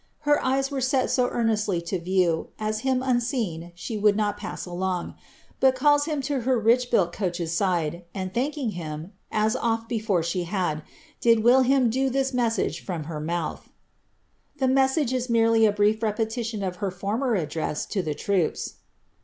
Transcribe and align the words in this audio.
Her 0.21 0.43
eyes 0.43 0.71
were 0.71 0.81
set 0.81 1.11
so 1.11 1.29
earnestly 1.29 1.79
to 1.83 1.99
view, 1.99 2.47
As 2.57 2.79
him 2.79 3.03
unseen 3.03 3.71
she 3.75 3.99
would 3.99 4.15
not 4.15 4.35
pass 4.35 4.65
along; 4.65 5.13
But 5.59 5.75
calls 5.75 6.05
him 6.05 6.23
to 6.23 6.39
her 6.39 6.57
rich 6.57 6.89
built 6.89 7.13
coach's 7.13 7.53
side, 7.55 8.03
And, 8.11 8.33
thanking 8.33 8.71
him, 8.71 9.11
as 9.31 9.55
oil 9.55 9.85
before 9.87 10.23
she 10.23 10.45
had, 10.45 10.81
Did 11.19 11.43
will 11.43 11.61
him 11.61 11.91
do 11.91 12.09
this 12.09 12.33
message 12.33 12.83
from 12.83 13.03
her 13.03 13.19
mouth.'* 13.19 13.69
The 14.57 14.67
message 14.67 15.13
is 15.13 15.29
merely 15.29 15.67
a 15.67 15.71
brief 15.71 16.01
repetition 16.01 16.63
of 16.63 16.77
her 16.77 16.89
former 16.89 17.35
address 17.35 17.85
to 17.85 18.01
the 18.01 18.15
troops. 18.15 18.77